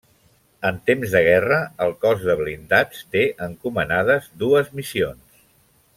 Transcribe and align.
En 0.69 0.79
temps 0.89 1.11
de 1.15 1.19
guerra, 1.27 1.59
el 1.85 1.93
Cos 2.05 2.25
de 2.31 2.37
Blindats 2.41 3.05
té 3.17 3.23
encomanades 3.49 4.31
dues 4.45 4.77
missions. 4.81 5.49